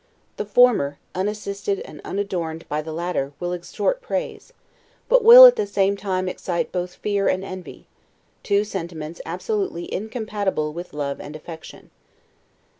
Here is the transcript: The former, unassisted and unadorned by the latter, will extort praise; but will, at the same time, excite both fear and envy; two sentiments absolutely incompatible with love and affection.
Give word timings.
The 0.37 0.45
former, 0.45 0.97
unassisted 1.13 1.79
and 1.81 2.01
unadorned 2.03 2.67
by 2.67 2.81
the 2.81 2.91
latter, 2.91 3.33
will 3.39 3.53
extort 3.53 4.01
praise; 4.01 4.51
but 5.07 5.23
will, 5.23 5.45
at 5.45 5.57
the 5.57 5.67
same 5.67 5.95
time, 5.95 6.27
excite 6.27 6.71
both 6.71 6.95
fear 6.95 7.27
and 7.27 7.43
envy; 7.45 7.85
two 8.41 8.63
sentiments 8.63 9.21
absolutely 9.27 9.93
incompatible 9.93 10.73
with 10.73 10.95
love 10.95 11.21
and 11.21 11.35
affection. 11.35 11.91